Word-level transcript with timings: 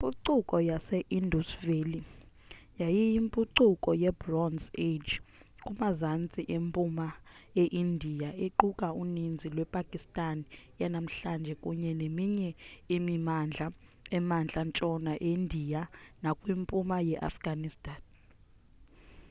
impucuko 0.03 0.55
ye-indus 0.69 1.49
valley 1.65 2.03
yayiyimpucuko 2.81 3.89
yebronze 4.03 4.67
age 4.87 5.13
kumazantsi 5.65 6.39
mpuma 6.67 7.07
eindiya 7.61 8.29
equka 8.45 8.87
uninzi 9.01 9.47
lwepakistan 9.55 10.37
yanamhlanje 10.81 11.53
kunye 11.63 11.91
neminye 12.01 12.49
imimandla 12.95 13.67
emantla 14.17 14.61
ntshona 14.67 15.11
eindiya 15.27 15.81
nakwimpuma 16.21 16.97
yeafghanistan 17.09 18.01